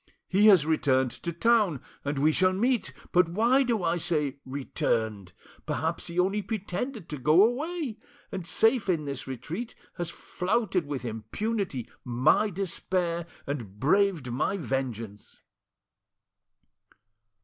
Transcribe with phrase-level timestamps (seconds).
[0.27, 2.91] He has returned to town, and we shall meet!
[3.11, 5.31] But why do I say 'returned'?
[5.67, 7.99] Perhaps he only pretended to go away,
[8.31, 15.41] and safe in this retreat has flouted with impunity, my despair and braved my vengeance!"